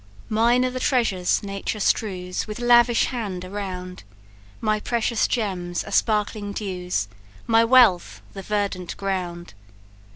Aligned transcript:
"Mine 0.29 0.65
are 0.65 0.71
the 0.71 0.79
treasures 0.79 1.43
Nature 1.43 1.79
strews 1.79 2.47
With 2.47 2.57
lavish 2.57 3.05
hand 3.05 3.45
around; 3.45 4.01
My 4.59 4.79
precious 4.79 5.27
gems 5.27 5.83
are 5.83 5.91
sparkling 5.91 6.53
dews, 6.53 7.07
My 7.45 7.63
wealth 7.63 8.19
the 8.33 8.41
verdant 8.41 8.97
ground. 8.97 9.53